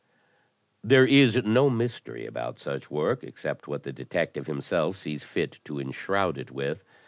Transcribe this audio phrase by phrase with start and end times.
[0.83, 5.79] "There is no mystery about such work, except what the detective himself sees fit to
[5.79, 6.83] enshroud it with.